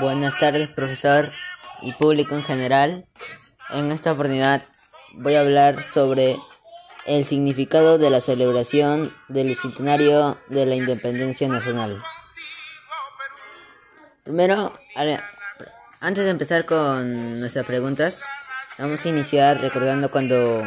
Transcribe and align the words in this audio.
Buenas 0.00 0.38
tardes, 0.38 0.68
profesor 0.68 1.32
y 1.82 1.92
público 1.92 2.36
en 2.36 2.44
general. 2.44 3.06
En 3.70 3.90
esta 3.90 4.12
oportunidad 4.12 4.62
voy 5.14 5.34
a 5.34 5.40
hablar 5.40 5.82
sobre 5.82 6.36
el 7.06 7.24
significado 7.24 7.98
de 7.98 8.10
la 8.10 8.20
celebración 8.20 9.12
del 9.28 9.56
centenario 9.56 10.38
de 10.48 10.66
la 10.66 10.76
independencia 10.76 11.48
nacional. 11.48 12.00
Primero, 14.22 14.78
antes 16.00 16.24
de 16.24 16.30
empezar 16.30 16.64
con 16.64 17.40
nuestras 17.40 17.66
preguntas, 17.66 18.22
vamos 18.78 19.04
a 19.04 19.08
iniciar 19.08 19.60
recordando 19.60 20.10
cuando 20.10 20.64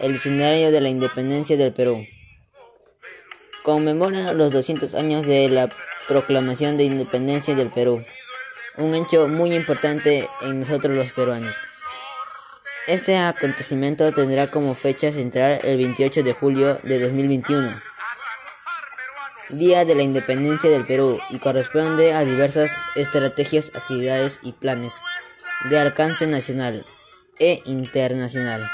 el 0.00 0.18
centenario 0.18 0.72
de 0.72 0.80
la 0.80 0.88
independencia 0.88 1.56
del 1.56 1.72
Perú 1.72 2.04
conmemora 3.62 4.32
los 4.32 4.50
200 4.52 4.94
años 4.94 5.24
de 5.24 5.48
la 5.50 5.68
proclamación 6.08 6.76
de 6.76 6.84
independencia 6.84 7.54
del 7.54 7.70
Perú, 7.70 8.04
un 8.76 8.94
hecho 8.94 9.28
muy 9.28 9.52
importante 9.54 10.28
en 10.42 10.60
nosotros 10.60 10.96
los 10.96 11.12
peruanos. 11.12 11.54
Este 12.86 13.16
acontecimiento 13.16 14.12
tendrá 14.12 14.50
como 14.50 14.74
fecha 14.74 15.10
central 15.12 15.60
el 15.62 15.78
28 15.78 16.22
de 16.22 16.32
julio 16.32 16.78
de 16.82 17.00
2021, 17.00 17.74
Día 19.50 19.84
de 19.84 19.94
la 19.94 20.02
Independencia 20.02 20.68
del 20.70 20.84
Perú, 20.84 21.18
y 21.30 21.38
corresponde 21.38 22.12
a 22.12 22.24
diversas 22.24 22.70
estrategias, 22.94 23.70
actividades 23.74 24.40
y 24.42 24.52
planes 24.52 24.94
de 25.70 25.78
alcance 25.78 26.26
nacional 26.26 26.84
e 27.38 27.62
internacional 27.64 28.68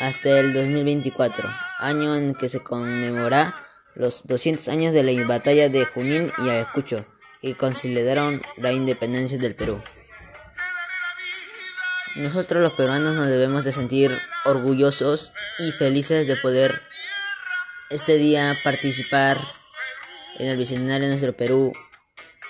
hasta 0.00 0.38
el 0.38 0.52
2024, 0.52 1.48
año 1.78 2.16
en 2.16 2.34
que 2.34 2.48
se 2.48 2.60
conmemora 2.60 3.54
los 3.94 4.26
200 4.26 4.68
años 4.68 4.92
de 4.92 5.02
la 5.02 5.26
batalla 5.26 5.68
de 5.68 5.84
Junín 5.84 6.32
y 6.38 6.48
Ayacucho, 6.48 7.06
que 7.40 7.56
consolidaron 7.56 8.42
la 8.56 8.72
independencia 8.72 9.38
del 9.38 9.54
Perú. 9.54 9.80
Nosotros 12.16 12.62
los 12.62 12.72
peruanos 12.72 13.14
nos 13.14 13.28
debemos 13.28 13.64
de 13.64 13.72
sentir 13.72 14.18
orgullosos 14.44 15.32
y 15.58 15.70
felices 15.72 16.26
de 16.26 16.36
poder 16.36 16.82
este 17.88 18.16
día 18.16 18.58
participar 18.64 19.38
en 20.38 20.48
el 20.48 20.56
bicentenario 20.56 21.06
de 21.06 21.10
nuestro 21.10 21.36
Perú. 21.36 21.72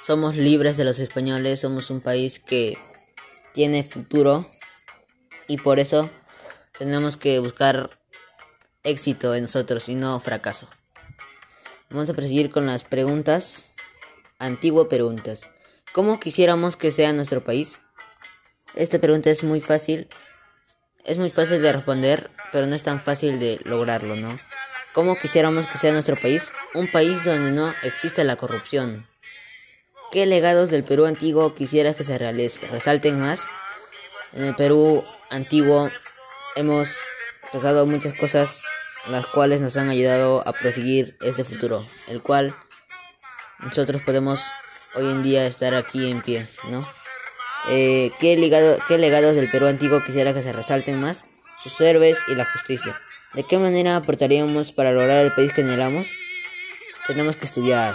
Somos 0.02 0.36
libres 0.36 0.76
de 0.76 0.84
los 0.84 0.98
españoles, 0.98 1.60
somos 1.60 1.90
un 1.90 2.00
país 2.00 2.38
que 2.38 2.78
tiene 3.52 3.82
futuro 3.82 4.46
y 5.46 5.58
por 5.58 5.78
eso 5.78 6.10
tenemos 6.78 7.16
que 7.16 7.38
buscar 7.38 7.98
éxito 8.82 9.34
en 9.34 9.42
nosotros 9.42 9.88
y 9.88 9.94
no 9.94 10.18
fracaso. 10.20 10.68
Vamos 11.90 12.08
a 12.08 12.14
proseguir 12.14 12.50
con 12.50 12.66
las 12.66 12.84
preguntas. 12.84 13.69
Antiguo 14.40 14.88
preguntas. 14.88 15.42
¿Cómo 15.92 16.18
quisiéramos 16.18 16.78
que 16.78 16.92
sea 16.92 17.12
nuestro 17.12 17.44
país? 17.44 17.78
Esta 18.74 18.98
pregunta 18.98 19.28
es 19.28 19.44
muy 19.44 19.60
fácil. 19.60 20.08
Es 21.04 21.18
muy 21.18 21.28
fácil 21.28 21.60
de 21.60 21.70
responder, 21.70 22.30
pero 22.50 22.66
no 22.66 22.74
es 22.74 22.82
tan 22.82 23.02
fácil 23.02 23.38
de 23.38 23.60
lograrlo, 23.64 24.16
¿no? 24.16 24.34
¿Cómo 24.94 25.18
quisiéramos 25.18 25.66
que 25.66 25.76
sea 25.76 25.92
nuestro 25.92 26.16
país? 26.16 26.52
Un 26.72 26.90
país 26.90 27.22
donde 27.22 27.50
no 27.50 27.74
existe 27.82 28.24
la 28.24 28.36
corrupción. 28.36 29.06
¿Qué 30.10 30.24
legados 30.24 30.70
del 30.70 30.84
Perú 30.84 31.04
antiguo 31.04 31.54
quisieras 31.54 31.96
que 31.96 32.04
se 32.04 32.16
resalten 32.16 33.20
más? 33.20 33.42
En 34.32 34.44
el 34.44 34.56
Perú 34.56 35.04
antiguo 35.28 35.90
hemos 36.56 36.96
pasado 37.52 37.84
muchas 37.84 38.14
cosas 38.14 38.62
las 39.10 39.26
cuales 39.26 39.60
nos 39.60 39.76
han 39.76 39.90
ayudado 39.90 40.42
a 40.48 40.54
proseguir 40.54 41.18
este 41.20 41.44
futuro, 41.44 41.86
el 42.08 42.22
cual 42.22 42.56
nosotros 43.62 44.02
podemos 44.02 44.42
hoy 44.94 45.10
en 45.10 45.22
día 45.22 45.46
estar 45.46 45.74
aquí 45.74 46.10
en 46.10 46.22
pie, 46.22 46.46
¿no? 46.70 46.86
Eh, 47.68 48.10
¿qué, 48.18 48.36
legado, 48.36 48.78
¿Qué 48.88 48.98
legados 48.98 49.36
del 49.36 49.50
Perú 49.50 49.66
antiguo 49.66 50.02
quisiera 50.02 50.32
que 50.32 50.42
se 50.42 50.52
resalten 50.52 51.00
más? 51.00 51.24
Sus 51.62 51.80
héroes 51.80 52.18
y 52.28 52.34
la 52.34 52.46
justicia. 52.46 53.00
¿De 53.34 53.44
qué 53.44 53.58
manera 53.58 53.96
aportaríamos 53.96 54.72
para 54.72 54.92
lograr 54.92 55.24
el 55.24 55.32
país 55.32 55.52
que 55.52 55.60
anhelamos? 55.60 56.10
Tenemos 57.06 57.36
que 57.36 57.44
estudiar. 57.44 57.94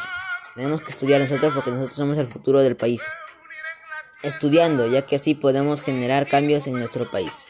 Tenemos 0.56 0.82
que 0.82 0.92
estudiar 0.92 1.20
nosotros 1.20 1.54
porque 1.54 1.72
nosotros 1.72 1.98
somos 1.98 2.18
el 2.18 2.28
futuro 2.28 2.62
del 2.62 2.76
país. 2.76 3.02
Estudiando, 4.22 4.88
ya 4.88 5.02
que 5.02 5.18
así 5.18 5.36
podemos 5.36 5.82
generar 5.82 6.28
cambios 6.28 6.68
en 6.68 6.74
nuestro 6.74 7.10
país. 7.10 7.48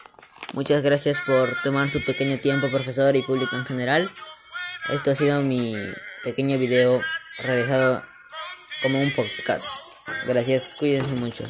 Muchas 0.53 0.81
gracias 0.83 1.19
por 1.27 1.61
tomar 1.63 1.89
su 1.89 2.03
pequeño 2.03 2.39
tiempo, 2.39 2.69
profesor 2.69 3.15
y 3.15 3.21
público 3.21 3.55
en 3.55 3.65
general. 3.65 4.09
Esto 4.89 5.11
ha 5.11 5.15
sido 5.15 5.41
mi 5.41 5.75
pequeño 6.23 6.57
video 6.57 7.01
realizado 7.39 8.03
como 8.81 9.01
un 9.01 9.11
podcast. 9.11 9.67
Gracias, 10.27 10.69
cuídense 10.69 11.11
mucho. 11.13 11.45